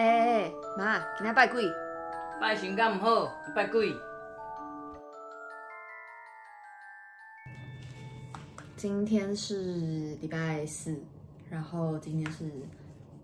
[0.00, 1.62] 哎妈，今天拜鬼？
[2.40, 3.94] 拜神敢唔好，拜鬼。
[8.76, 10.98] 今天是礼拜四，
[11.50, 12.50] 然后今天是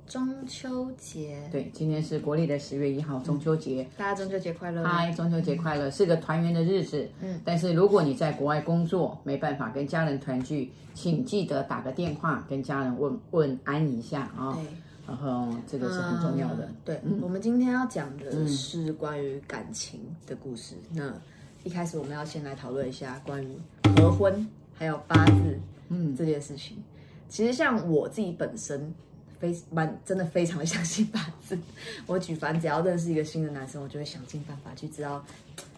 [0.06, 1.48] 中秋节。
[1.50, 3.88] 对，今天是国历的十月一号，中秋节。
[3.97, 4.85] 大家中秋节快乐！
[4.85, 7.08] 嗨，中秋节快乐，是个团圆的日子。
[7.22, 14.53] 嗯，但是如果你在国外工作，没办法跟家人团聚，请记得打个电话跟家人问问安一下啊。
[14.53, 14.67] 对。
[15.06, 16.66] 然后这个是很重要的。
[16.66, 20.74] 嗯、对、嗯，我们今天要讲的是关于感情的故事。
[20.91, 21.14] 嗯、那
[21.62, 23.56] 一开始我们要先来讨论一下关于
[23.97, 26.83] 合婚还有八字，嗯，这件事情。
[27.28, 28.95] 其实像我自己本身
[29.38, 31.59] 非蛮真的非常的相信八字。
[32.06, 35.25] 我举凡只要认识一个新的男生，我就会想尽办法去知道。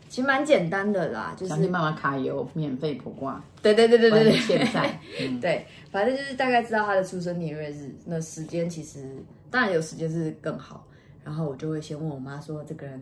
[0.08, 3.42] 其实蛮简单的啦，就是想尽办法卡油免费卜卦。
[3.62, 9.16] 对对对对对对，现在、 嗯、对，反正就是大概知道他的出生年月日，那时间其实
[9.50, 10.86] 当然有时间是更好。
[11.24, 12.98] 然后我就会先问我妈说这个人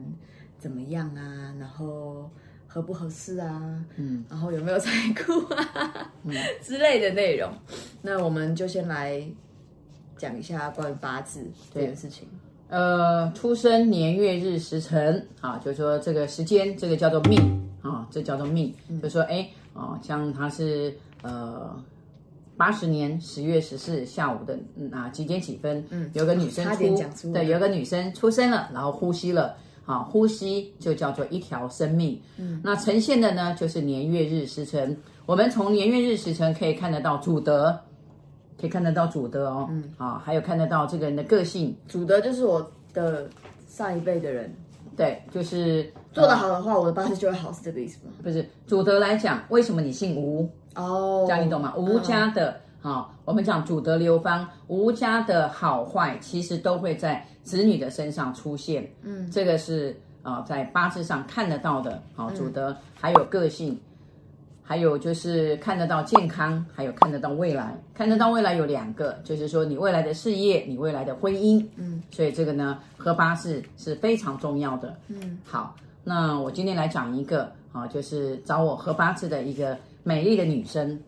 [0.58, 2.28] 怎么样啊，然后
[2.66, 7.48] 合不合适啊，嗯，然后有没有财库啊、嗯、之类的内容。
[8.02, 9.24] 那我们就先来
[10.16, 12.26] 讲一下关于八字这件事情。
[12.68, 17.38] 呃，出生年月日时辰啊，就是说这个时间，这个叫做命
[17.80, 18.74] 啊，这叫做命。
[18.88, 20.92] 嗯、就是说，哎，啊，像他是
[21.22, 21.80] 呃
[22.56, 24.58] 八十年十月十四下午的
[24.90, 32.20] 啊几点几分，嗯，有个女生出，对，有个女生出生了，然后呼吸了，啊，呼吸就叫做一条生命。
[32.36, 34.96] 嗯，那呈现的呢，就是年月日时辰。
[35.24, 37.78] 我们从年月日时辰可以看得到主德。
[38.60, 41.76] 可以看得到主德哦，嗯，啊，还有看得到这个人的个性。
[41.86, 43.28] 主德就是我的
[43.68, 44.50] 上一辈的人，
[44.96, 48.12] 对，就是做得好的话，呃，我的八字就会好，是这个意思吗？
[48.22, 50.48] 不是，主德来讲，为什么你姓吴？
[50.74, 51.74] 哦，这样你懂吗？
[51.76, 58.90] 吴家的，好，哦，我们讲主德流芳，吴家的好坏其实都会在子女的身上出现。
[59.02, 62.02] 嗯，这个是啊，呃，在八字上看得到的。
[62.14, 63.78] 好，主德还有个性。
[64.68, 67.80] 还有就是看得到健康，还有看得到未来。
[67.94, 71.64] 看得到未来有两个，就是说你未来的事业，你未来的婚姻。
[71.76, 74.92] 嗯，所以这个呢，合八字是非常重要的。
[75.06, 81.00] 嗯，好，那我今天来讲一个啊，就是找我合八字的一个美丽的女生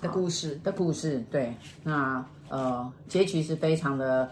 [0.00, 1.22] 的故事的故事。
[1.30, 1.54] 对，
[1.84, 4.30] 那呃，结局是非常的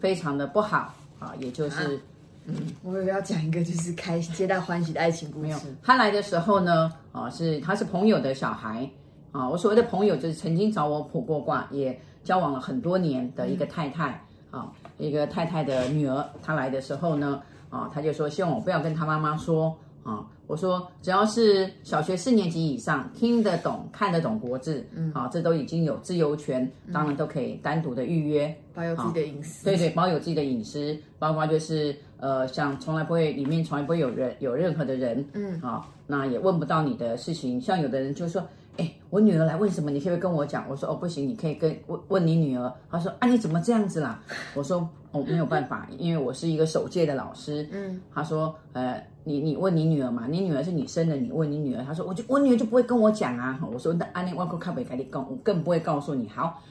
[0.00, 2.00] 非常的不好啊，也就是。
[2.48, 5.74] 嗯，我有要讲一个，就是开皆大欢喜的爱情故事。
[5.82, 8.88] 他来的时候呢，啊，是他是朋友的小孩，
[9.32, 31.94] 啊，我所谓的朋友就是曾经找我卜过卦，也交往了很多年的一个太太，啊，一个太太的女儿，她来的时候呢，啊，他就说希望我不要跟他妈妈说，啊，我说只要是小学四年级以上听得懂、看得懂国字，嗯，啊，这都已经有自由权，当然都可以单独的预约，保有自己的隐私，对对，保有自己的隐私，包括就是。
[32.18, 37.60] 呃，像从来不会，里面从来不会有人有任何的人，嗯，啊、哦，那也问不到你的事情。
[37.60, 38.42] 像有的人就说，
[38.76, 40.64] 哎，我女儿来问什么，你可不可以跟我讲？
[40.68, 42.72] 我说，哦，不行，你可以跟问问你女儿。
[42.90, 44.22] 她说，啊，你怎么这样子啦？
[44.54, 47.68] 我说，哦，没有办法，因为我是一个首届的老师。
[47.72, 51.84] 嗯，她说，呃，你你问你女儿嘛，你女儿是你生的，你问你女儿。
[51.84, 53.58] 她说，我就我女儿就不会跟我讲啊。
[53.72, 56.28] 我说，那安妮外国咖啡给你讲，我更不会告诉你。
[56.28, 56.62] 好，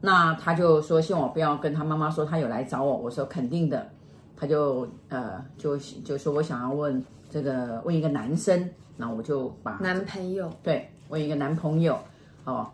[0.00, 2.96] 那她就说，希望我不要跟她妈妈说她有来找我。
[2.96, 3.88] 我说，肯定的。
[4.36, 7.00] 她就呃就就说我想要问
[7.30, 11.96] 这个问一个男生，那我就把男朋友对问一个男朋友
[12.44, 12.66] 哦，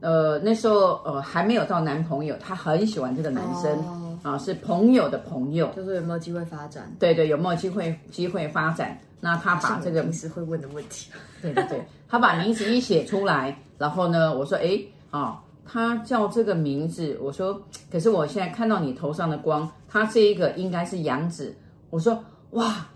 [0.00, 3.78] 呃那时候呃还没有到男朋友，他很喜欢这个男生
[4.22, 6.90] 啊、哦，是朋友的朋友，就是有没有机会发展？
[6.98, 8.98] 对对，有没有机会机会发展？
[9.20, 11.10] 那他把这个平时会问的问题，
[11.42, 14.80] 对对对，他把名字一写出来，然后呢，我说哎
[15.10, 15.20] 啊。
[15.20, 15.36] 哦
[15.72, 17.62] 他叫这个名字，我说，
[17.92, 21.54] 可是我现在看到你头上的光，他这一个应该是杨子。
[21.90, 22.18] 我说，
[22.52, 22.88] 哇，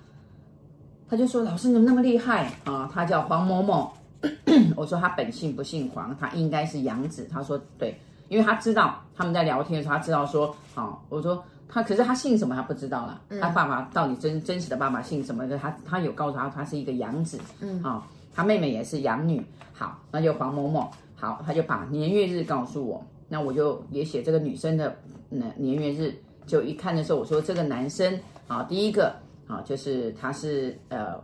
[1.09, 2.91] 他就说，老师你怎么那么厉害啊？
[2.93, 3.94] 他叫黄某某。
[4.77, 7.27] 我说他本姓不姓黄，他应该是杨子。
[7.31, 7.99] 他说对，
[8.29, 13.21] 因为他知道他们在聊天的时候，他知道说，好，我说他，可是他姓什么他不知道了。
[13.41, 15.47] 他爸爸到底真真实的爸爸姓什么？
[15.59, 17.39] 他他有告诉他，他是一个杨子。
[17.61, 19.45] 嗯，啊，他妹妹也是养女。
[19.73, 20.91] 好，那就黄某某。
[21.17, 24.95] 好，他就把年月日告诉我，那我就也写这个女生的
[25.31, 26.15] 年年月日，
[26.47, 29.15] 就一看的时候，我说这个男生啊，第一个
[29.47, 31.15] 啊，就是他是呃，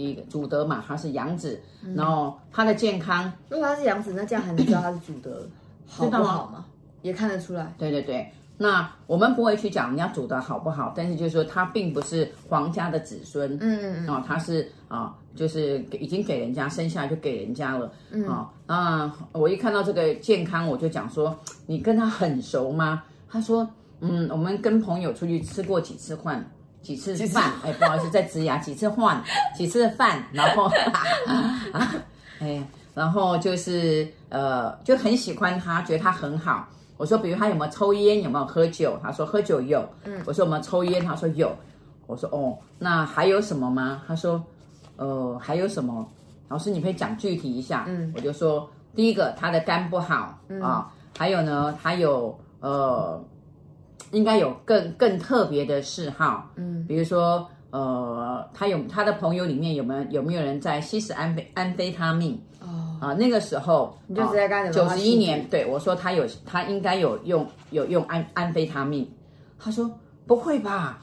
[0.00, 5.46] 第一个主德嘛，他是养子，嗯，然后他的健康，如果他是养子，那这样还能知道他是主德
[5.86, 6.64] 好不好吗？
[7.02, 7.70] 也看得出来。
[7.76, 8.32] 对对对。
[8.56, 23.02] 那我们不会去讲人家主德好不好，但是就是说他并不是皇家的子孙，嗯嗯嗯，哦，他是啊，就是给已经给人家生下来就给人家了，嗯啊，那我一看到这个健康，我就讲说，你跟他很熟吗？
[23.28, 23.68] 他说
[24.00, 26.50] 嗯，我们跟朋友出去吃过几次饭，
[26.82, 29.22] 几次饭，哎，不好意思，在职牙几次换，
[29.56, 30.64] 几次饭，然后，
[31.72, 31.94] 啊，
[32.40, 32.62] 哎，
[32.94, 36.68] 然后就是呃，就很喜欢他，觉得他很好。
[36.96, 38.98] 我说，比如他有没有抽烟，有没有喝酒？
[39.02, 39.88] 他说喝酒有。
[40.04, 41.02] 嗯，我说有没有抽烟？
[41.04, 41.50] 他说有。
[42.06, 44.02] 我说哦，那还有什么吗？
[44.06, 44.42] 他说，
[44.96, 46.06] 呃，还有什么？
[46.48, 47.84] 老师，你可以讲具体一下。
[47.86, 53.22] 嗯，我就说第一个，他的肝不好啊，还有呢，他有呃，
[54.10, 56.50] 应该有更更特别的嗜好。
[56.56, 62.40] 嗯，比如说呃，他有他的朋友里面有没有有没有人在吸食安非安非他命？
[62.60, 64.74] 哦啊，那个时候你就直接干什么？
[64.74, 69.10] 九十一年，对我说他有，他应该有用有用安安非他命。
[69.58, 69.90] 他说
[70.26, 70.98] 不会吧，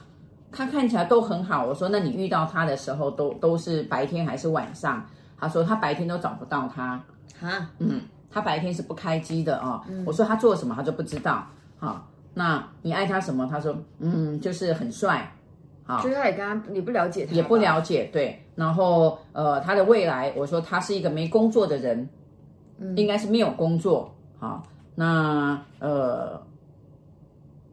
[0.52, 1.66] 他看起来都很好。
[1.66, 5.04] 我说那你遇到他的时候都都是白天还是晚上？
[5.40, 7.02] 他说他白天都找不到他。
[7.40, 9.82] 哈，嗯，他白天是不开机的哦。
[9.88, 11.46] 嗯、我说他做什么，他就不知道。
[11.80, 12.08] 好，
[12.38, 13.48] 那你爱他什么？
[13.50, 15.34] 他说嗯，就是很帅。
[15.84, 18.40] 好，所以他也跟他你不了解他，也不了解，对。
[18.54, 22.08] 然后呃，他的未来，我说他是一个没工作的人，
[22.78, 24.14] 嗯，应该是没有工作。
[24.38, 24.62] 好，
[24.94, 26.40] 那呃，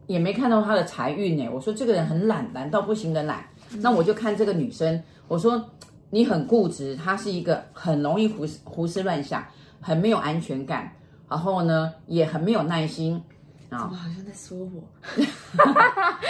[0.07, 1.47] 也没看到他的财运呢。
[1.53, 3.45] 我说这个人很懒，懒到不行的懒。
[3.71, 5.63] 嗯、那我就看这个女生，我说
[6.09, 9.45] 你很固执，她是一个很容易胡思胡思乱想，
[9.79, 10.91] 很没有安全感，
[11.29, 13.21] 然后呢也很没有耐心。
[13.69, 14.83] 怎么好像在说我？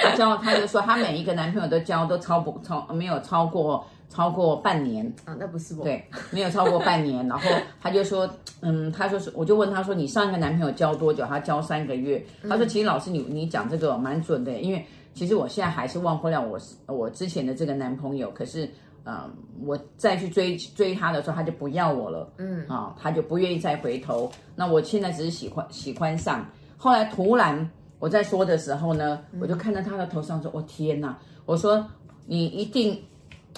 [0.01, 5.83] 他交，他就说他每一个男朋友都交都超不超没有超过超过半年啊，那不是我。
[5.83, 7.25] 对，没有超过半年。
[7.27, 7.49] 然后
[7.81, 8.29] 他就说，
[8.61, 11.25] 嗯，他说是，我就问他说，你上一个男朋友交多久？
[11.25, 12.23] 他交三个月。
[12.47, 18.31] 他说，其实老师你你讲这个蛮准的，因为其实我现在还是忘不了我我之前的这个男朋友。
[18.31, 18.69] 可是，
[19.05, 19.29] 嗯，
[19.63, 22.31] 我再去追追他的时候，他就不要我了。
[22.37, 24.31] 嗯啊，他就不愿意再回头。
[24.55, 26.45] 那我现在只是喜欢喜欢上。
[26.77, 27.69] 后来突然
[27.99, 31.83] 我在说的时候呢，我就看到他的头上说：“我、天哪！”我说
[32.27, 33.01] ：“你一定，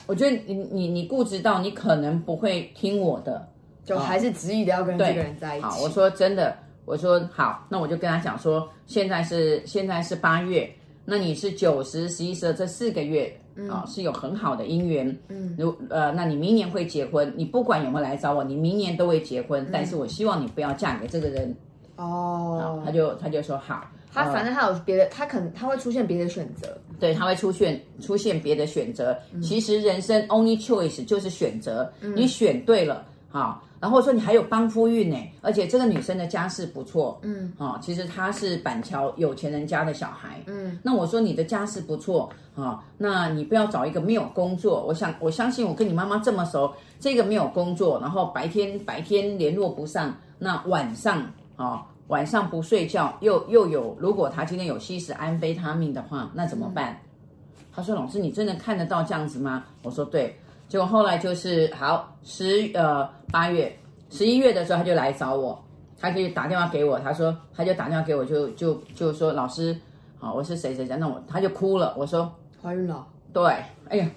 [0.05, 3.47] 我觉得你你你固执到你可能不会听我的，
[3.83, 5.65] 就还是执意的要跟这个人在一起。
[5.65, 6.55] 好”我说真的，
[6.85, 10.69] 我说好，那我就跟他讲说，现在是现在是八月，
[11.03, 13.25] 那你是九十十一十二这四个月
[13.69, 21.55] 啊、嗯、是有很好的姻缘，嗯，如呃，那你明年会结婚，你不管有没有来找我，你明年都会结婚，嗯、但是我希望你不要嫁给这个人。
[21.97, 23.83] 哦，他就他就说好，
[24.13, 29.17] 他反正他有别的，他可能他会出现别的选择，对，他会出现出现别的选择。
[29.33, 51.25] 嗯、其实人生 only choice 就是选择，嗯、你选对了，好，然后说你还有帮夫运呢，而且这个女生的家世不错，嗯，啊，其实她是板桥有钱人家的小孩，嗯，那我说你的家世不错啊，那你不要找一个没有工作，我想我相信我跟你妈妈这么熟，这个没有工作，然后白天白天联络不上，那晚上。
[51.57, 56.93] 哦，晚上不睡觉，又又有，如果他今天有吸食安非他命的话，那怎么办？
[56.93, 60.35] 嗯、他说：“老师，你真的看得到这样子吗？”我说：“对。”
[60.69, 63.73] 结果后来就是好十呃八月
[64.09, 65.63] 十一月的时候，他就来找我，
[65.99, 69.75] 他就打电话给我，他说他就打电话给我，就就就说：“老师，
[70.19, 71.93] 好，我是谁谁谁。”那我他就哭了。
[71.97, 72.31] 我说
[72.61, 73.43] ：“怀孕了。”对，
[73.89, 74.09] 哎呀，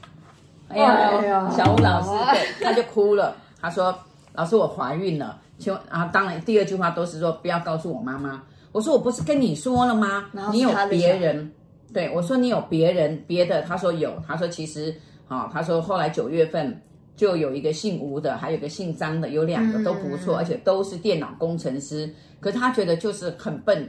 [0.68, 3.36] 哎呀，哎呀小吴老师，对，他就哭了。
[3.60, 3.96] 他说
[4.34, 8.42] ：“老师，我怀孕了。”就啊，当然第二句话都是说不要告诉我妈妈。
[8.72, 10.30] 我说我不是跟你说了吗？
[10.52, 11.52] 你有别人？
[11.92, 13.62] 对，我说你有别人别的？
[13.62, 14.12] 他说有。
[14.26, 14.94] 他说其实
[15.28, 16.80] 啊、哦，他说后来九月份
[17.16, 22.08] 就有一个姓吴的，还有一个姓张的，有两个都不错，嗯、而且都是电脑工程师。
[22.38, 23.88] 可是他觉得就是很笨，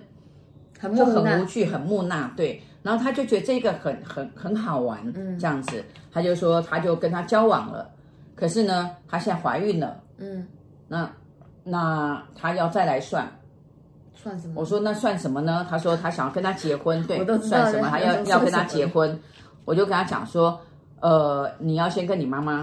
[0.80, 2.34] 很就很无趣，很木讷。
[2.36, 7.88] 对，然后他就觉得这个很很很好玩，嗯，这样子，他就说他就跟他交往了。
[8.36, 10.48] 可是呢，她现在怀孕了，嗯，
[10.88, 11.08] 那。
[11.64, 13.30] 那他要再来算，
[14.16, 14.54] 算什么？
[14.58, 15.66] 我说那算什么呢？
[15.70, 17.88] 他说他想要跟他结婚，对，算什么？
[17.88, 19.20] 他要要跟他结婚，
[19.66, 20.60] 我就跟他讲说，
[21.00, 22.54] 呃，你要先跟你妈妈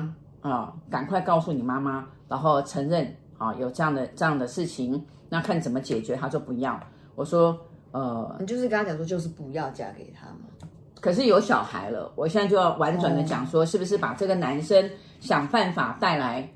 [0.41, 3.05] 啊、呃，赶快告诉你妈妈，然后承认
[3.39, 6.17] 啊、呃、有这样的这样的事情，那看怎么解决。
[6.17, 6.79] 他说不要，
[7.15, 7.57] 我说
[7.93, 10.69] 呃，你就是跟他讲说，就是不要嫁给他嘛。
[11.01, 14.91] 可是有小孩了，我现在就要婉转的讲说，是不是把这个男生
[15.21, 16.49] 想办法带来？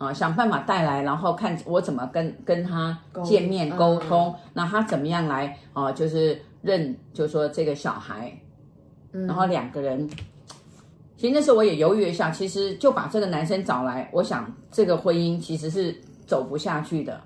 [0.00, 5.92] 啊，想办法带来，然后看我怎么跟跟他见面沟通，那、嗯、他怎么样来啊？
[5.92, 8.32] 就是认，就是说这个小孩，
[9.12, 10.08] 嗯、然后两个人，
[11.18, 15.94] 其实那时候我也犹豫一下，其实就把这个男生找来，我想这个婚姻其实是
[16.26, 17.20] 走不下去的，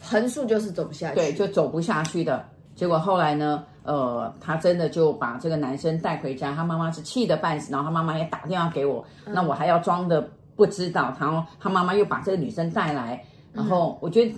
[0.00, 2.48] 横竖就是走不下去，对，就走不下去的。
[2.76, 10.30] 结果后来呢，呃，他真的就把这个男生带回家，他妈妈是气得半死，然后他妈妈也打电话给我，嗯、那我还要装的。
[10.56, 13.22] 不知道，然后他妈妈又把这个女生带来，
[13.52, 14.34] 然后我觉得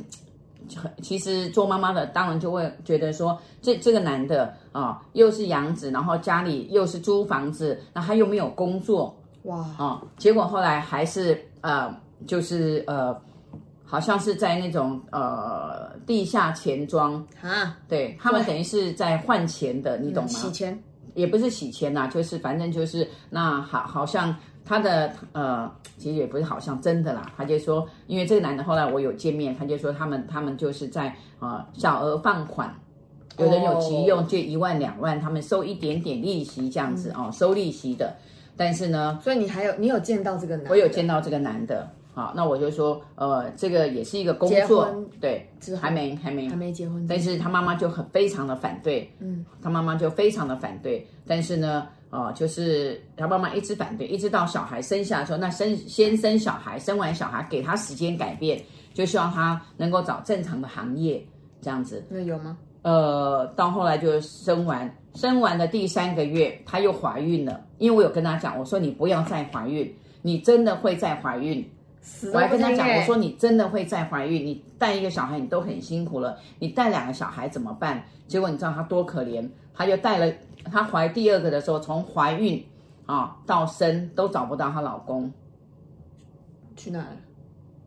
[1.00, 11.94] 其实做妈妈的当然就会觉得说，这这个男的啊，又是养子，然后家里又是租房子，那他又没有工作，哇啊，结果后来还是呃，
[12.26, 13.16] 就是呃，
[13.84, 20.28] 好像是在那种呃地下钱庄啊，对他们等于是在换钱的，你懂吗？
[20.28, 20.76] 洗钱
[21.14, 24.34] 也不是洗钱呐，就是反正就是那好，好像。
[24.68, 27.32] 他的呃，其实也不是好像真的啦。
[27.34, 32.75] 他就说，因为这个男的后来我有见面，他就说他们他们就是在呃小额放款，
[33.38, 38.14] 有人有急用借一万两万，他们收一点点利息这样子哦，收利息的。
[38.58, 40.70] 但是呢，所以你还有你有见到这个男的？
[40.70, 41.90] 我有见到这个男的。
[42.12, 44.87] 好，那我就说呃，这个也是一个工作，
[45.18, 45.48] 对，
[45.80, 51.87] 还没还没还没结婚，但是他妈妈就很非常的反对，嗯，他妈妈就非常的反对，但是呢。
[52.10, 58.58] 哦，就是他妈妈一直反对，一直到小孩生下的时候，那生先生小孩，生完小孩给他时间改变，
[58.94, 61.22] 就希望他能够找正常的行业
[61.60, 62.04] 这样子。
[62.08, 62.56] 那有吗？
[62.82, 67.60] 呃，到后来就生完，生完的第三个月，她又怀孕了。
[67.78, 71.68] 因为我有跟她讲，我说你不要再怀孕，你真的会再怀孕。
[72.33, 78.02] 我还跟他讲，我说你真的会再怀孕，你带一个小孩你都很辛苦了，你带两个小孩怎么办？
[78.26, 80.33] 结果你知道她多可怜，她就带了。
[80.64, 82.64] 她怀第二个的时候，从怀孕
[83.07, 85.33] 啊到生都找不到她老公，
[86.76, 87.07] 去哪了？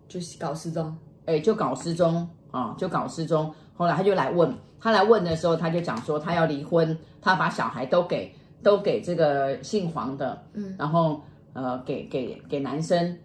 [0.07, 3.53] 就是搞失踪，哎，就搞失踪啊，就搞失踪。
[3.75, 11.21] 后来他就来问，他来问的时候，他就讲说他要离婚，他把小孩都给都给这个姓黄的，嗯，然后
[11.53, 13.17] 呃给给给男生。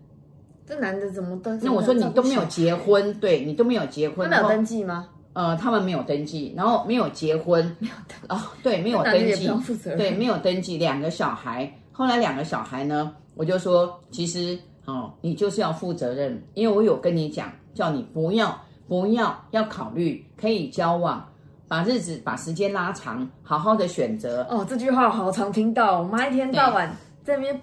[0.66, 1.66] 这男的怎么登记？
[1.66, 5.08] 那我说你都没有结婚，对你都没有结婚，他没有登记吗？
[5.32, 9.49] 呃，他们没有登记，然后没有结婚， 没有登哦，对，没有登记，
[9.96, 18.58] 对，没有登记，两个小孩，后来两个小孩呢，我就说，其实哦，你就是要负责任，因为我有跟你讲，叫你不要
[18.88, 21.23] 不要要考虑，可以交往，
[21.68, 24.46] 把日子把时间拉长，好好的选择。
[24.49, 26.90] 哦，这句话好常听到，我妈一天到晚
[27.26, 27.61] 在那边。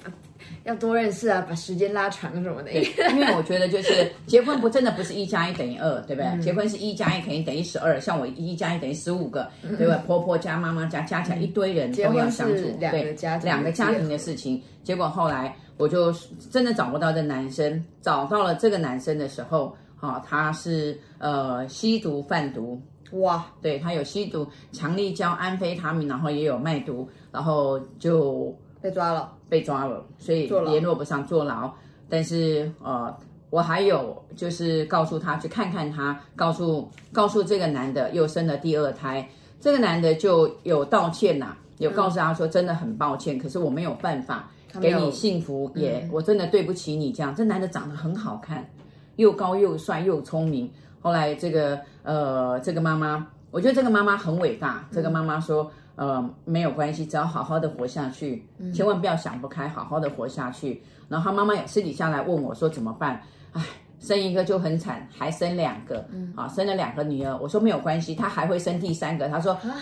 [0.66, 2.72] 要多认识啊，把时间拉长什么的。
[2.74, 6.26] 因为我觉得就是 结婚不真的不是一加一等于二，对不对？
[6.26, 10.04] 嗯、结婚是一加一肯定等于十二，像我一加一等于十五个，嗯、对吧？
[10.06, 14.62] 婆婆加妈妈加加起来一堆人都要相处，两个家庭对两个家庭的事情。
[14.84, 16.14] 结果后来我就
[16.52, 22.82] 真的找不到这男生，找到了这个男生的时候，哈、哦，他是呃吸毒贩毒，
[23.14, 28.54] 哇，对他有吸毒，强力胶、安非他命，然后也有卖毒，然后就。
[28.84, 31.72] 被抓了，被抓了，所以联络不上，坐牢。
[32.10, 33.16] 但是呃，
[33.50, 39.26] 我还有就是告诉他去看看他，告诉告诉这个男的又生了第二胎，
[39.62, 47.34] 这个男的就有道歉呐、啊，有告诉他说真的很抱歉，嗯、可是我没有办法给你幸福，也、嗯、我真的对不起你这样。
[47.34, 48.70] 这男的长得很好看，
[49.16, 50.70] 又高又帅又聪明。
[51.00, 54.86] 后来这个呃这个妈妈，我觉得这个妈妈很伟大。
[54.92, 55.72] 这个妈妈说。
[55.96, 60.82] 呃，没有关系，只要好好的活下去，嗯、千万不要想不开，好好的活下去。
[61.08, 63.22] 然后他妈妈也私底下来问我说怎么办？
[63.52, 63.62] 哎，
[64.00, 67.38] 生一个就很惨，还生两个，嗯，啊，生了两个女儿。
[67.38, 69.30] 我说没有关系，她还会生第三个。
[69.30, 69.78] 他说，啊、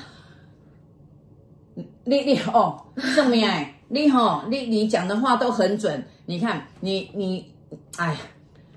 [2.04, 2.84] 你你哦，
[3.16, 6.04] 证明哎， 你好，你你讲的话都很准。
[6.26, 7.54] 你看，你你，
[7.98, 8.18] 哎，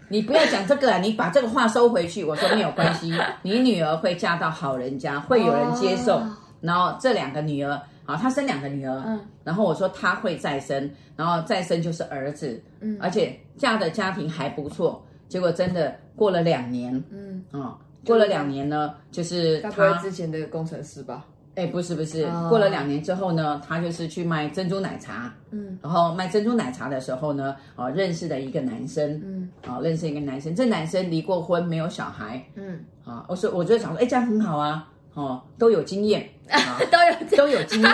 [0.09, 2.23] 你不要讲这个啊，你把这个话收回去。
[2.23, 3.13] 我说没有关系，
[3.43, 6.23] 你女儿会嫁到好人家，会有人接受。
[6.65, 21.27] 哦然后这两个女儿啊，她生两个女儿，嗯，然后我说她会再生，然后再生就是儿子，嗯，而且嫁的家庭还不错，结果真的过了两年，嗯，啊，过了两年呢，就是他之前的工程师吧？
[21.55, 34.91] 哎，不是不是，过了两年之后呢，他就是去卖珍珠奶茶，嗯，然后卖珍珠奶茶的时候呢，哦，认识了一个男生，嗯，哦，认识一个男生，这男生离过婚，没有小孩，嗯，啊，我说我就想说，哎，这样很好啊。
[35.15, 37.93] 哦，都有经验， 啊、都有都有经验，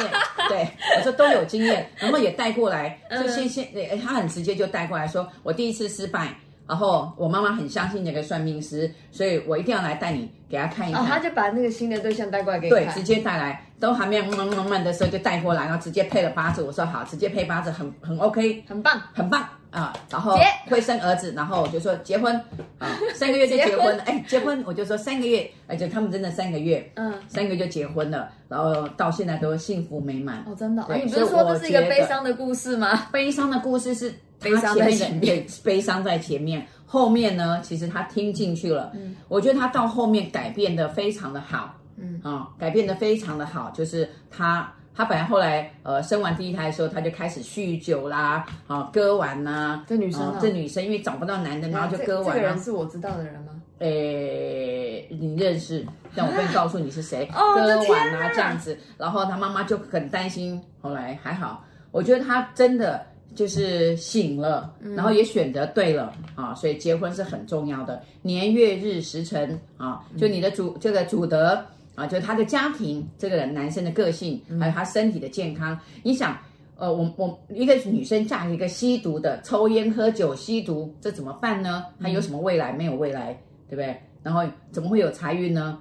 [0.49, 6.35] 对，我说都有经验，然后也带过来，就先先，哎，他很直接就带过来说，我第一次失败，
[6.67, 11.03] 然后我妈妈很相信那个算命师，所以我一定要来带你给他看一看。
[11.03, 12.71] 哦，他就把那个新的对象带过来给你。
[12.71, 19.47] 对，直接带来，都还没有慢慢慢的时候就带过来，然后直接配了八字，我说好，直接配八字，很很 OK，很棒，很棒。
[19.71, 20.37] 啊，然后
[20.69, 22.35] 会生儿子，然后我就说结婚
[22.79, 24.03] 啊， 三个月就结婚了。
[24.05, 30.45] 哎，结婚我就说三个月，而且他们真的三个月，嗯，三个月就结婚了，然后到现在都幸福美满。
[30.47, 30.85] 哦，真的？
[30.97, 33.09] 你不是说这是一个悲伤的故事吗？
[33.13, 34.13] 悲伤的故事是
[34.43, 38.91] 悲伤在前面，悲伤在前面，后面呢，其实他听进去了。
[38.95, 41.77] 嗯，我觉得他到后面改变的非常的好。
[41.97, 44.73] 嗯，啊，改变的非常的好，就是他。
[45.01, 49.83] 他本来后来呃生完第一胎的时候，她就开始酗酒啦，啊，割腕呐。
[49.89, 52.37] 这女生，这女生因为找不到男的，然后就割腕。
[52.37, 53.63] 这个人是我知道的人吗？
[53.79, 60.61] 诶，你认识， 但我不会告诉你是谁，哦、割腕啊这样子，然后她妈妈就很担心。
[60.83, 63.03] 后来还好，我觉得她真的
[63.35, 71.65] 就是醒了，嗯、然后也选择对了啊，所以结婚是很重要的，年月日时辰啊，就你的主、嗯、这个主德
[72.01, 76.37] 啊，就是他的家庭，这个人男生的个性，还有他身体的健康，嗯、你想。
[76.77, 81.85] 呃，我我一个女生嫁一个吸毒的，抽烟喝酒吸毒，这怎么办呢？
[82.01, 82.73] 她有什么未来？
[82.73, 83.39] 没有未来，
[83.69, 83.95] 对不对？
[84.23, 84.41] 然后
[84.73, 85.79] 怎么会有财运呢？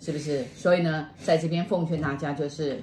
[0.00, 0.42] 是不是？
[0.56, 2.80] 所以呢，在这边奉劝大家，就是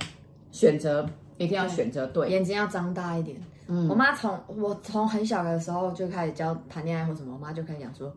[0.54, 1.06] 选择
[1.40, 3.36] 一定要选择对，眼睛要张大一点。
[3.68, 8.16] 嗯，我妈从我从很小的时候就开始教谈恋爱或什么，我妈就开始讲说，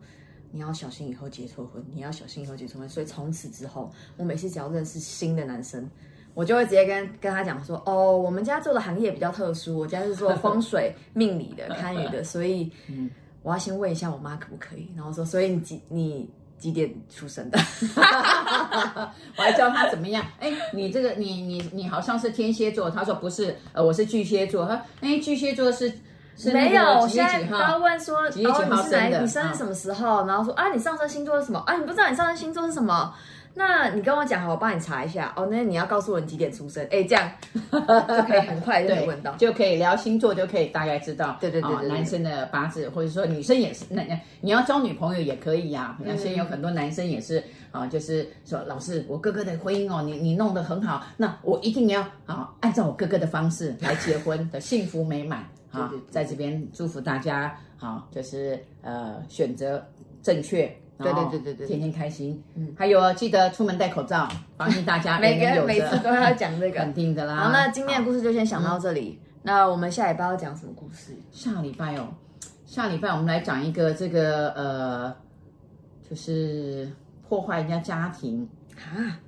[0.55, 2.87] 你要小心以后结错婚，你要小心以后结错婚。
[2.87, 5.85] 所以从此之后，我每次只要认识新的男生。
[6.33, 12.71] 我就会直接跟跟他讲说，哦，我们家做的行业比较特殊，我家是做风水命理的、堪舆的，所以，
[13.43, 14.89] 我要先问一下我妈可不可以。
[14.95, 17.59] 然后说，所以你几你几点出生的？
[19.37, 20.25] 我还教他怎么样？
[20.39, 24.65] 哎，你这个你你你好像是天蝎座，他说不是，呃，我是巨蟹座。
[24.65, 25.95] 他哎，巨蟹座是是
[26.53, 29.21] 没有，我现在他问说几月几号生的？
[29.21, 30.25] 你生日什么时候？
[30.27, 31.63] 然后说啊，你上升星座是什么？
[31.65, 33.13] 啊，你不知道你上升星座是什么？
[33.57, 35.47] 那你跟我讲好，我帮你查一下哦。
[35.49, 36.85] 那你要告诉我你几点出生？
[36.91, 37.31] 哎，这样
[37.71, 41.37] 就可以很快就可以问到，就可以聊星座，就可以大概知道。
[41.39, 43.85] 对对对，对，男生的八字，或者说女生也是。
[43.89, 44.03] 那
[44.41, 45.97] 你要交女朋友也可以呀。
[46.03, 59.81] 那现在有很多男生也是啊，就是说老师，我哥哥的婚姻哦，你你弄得很好，那我一定要啊，按照我哥哥的方式来结婚的幸福美满啊，在这边祝福大家好，就是呃选择
[60.21, 60.69] 正确。
[60.97, 62.41] 对对对对对，天天开心。
[62.55, 67.35] 嗯，还有记得出门戴口罩，防疫大家 每个每次都要讲这个，肯定的啦。
[67.35, 69.19] 好，那今天的故事就先讲到这里。
[69.43, 71.15] 那我们下礼拜要讲什么故事？
[71.31, 72.07] 下礼拜哦，
[72.65, 75.15] 下礼拜我们来讲一个这个呃，
[76.09, 76.89] 就是
[77.27, 78.47] 破坏人家家庭
[78.77, 79.19] 啊。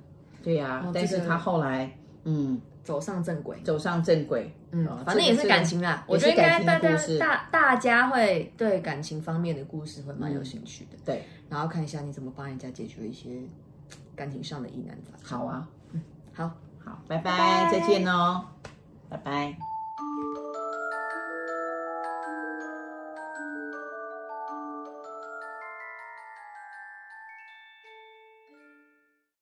[0.42, 1.90] 对呀，但是他后来
[2.24, 2.60] 嗯。
[2.84, 6.04] 走上正轨，走上正轨，嗯，反正也是感情啦。
[6.06, 10.96] 我觉得应该大家大大家会对感情方面的故事会蛮有兴趣的。
[11.04, 13.42] 对，然后看一下你怎么帮人家解决一些
[14.16, 15.38] 感情上的疑难杂症。
[15.38, 16.50] 好啊，嗯，好，
[16.84, 18.44] 好，拜拜，再见哦，
[19.08, 19.67] 拜拜。